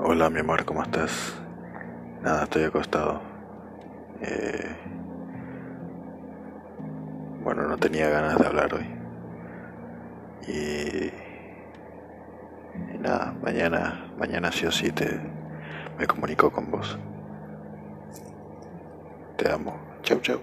Hola, 0.00 0.30
mi 0.30 0.38
amor, 0.38 0.64
¿cómo 0.64 0.80
estás? 0.84 1.34
Nada, 2.22 2.44
estoy 2.44 2.62
acostado. 2.62 3.20
Eh, 4.22 4.76
bueno, 7.42 7.66
no 7.66 7.76
tenía 7.78 8.08
ganas 8.08 8.38
de 8.38 8.46
hablar 8.46 8.72
hoy. 8.74 8.86
Y, 10.46 11.10
nada, 13.00 13.34
mañana, 13.42 14.12
mañana 14.16 14.52
sí 14.52 14.66
o 14.66 14.70
sí 14.70 14.92
te 14.92 15.20
me 15.98 16.06
comunico 16.06 16.48
con 16.52 16.70
vos. 16.70 16.96
Te 19.36 19.50
amo. 19.50 19.76
Chau, 20.02 20.20
chau. 20.20 20.40